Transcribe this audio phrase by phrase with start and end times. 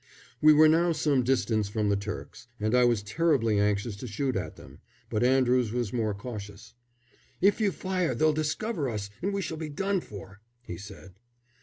[0.41, 4.35] We were now some distance from the Turks, and I was terribly anxious to shoot
[4.35, 4.79] at them;
[5.11, 6.73] but Andrews was more cautious.
[7.39, 11.19] "If you fire they'll discover us, and we shall be done for!" he said.